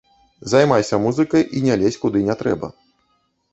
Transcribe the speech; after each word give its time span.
Займайся 0.53 0.99
музыкай 1.03 1.45
і 1.59 1.63
не 1.67 1.77
лезь 1.83 2.01
туды, 2.01 2.01
куды 2.09 2.19
не 2.31 2.35
трэба. 2.43 2.67